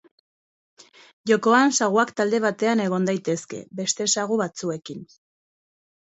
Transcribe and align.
Jokoan 1.31 1.73
saguak 1.79 2.13
talde 2.21 2.39
batean 2.45 2.81
egon 2.85 3.05
daitezke 3.09 3.59
beste 3.81 4.07
sagu 4.15 4.39
batzuekin. 4.41 5.05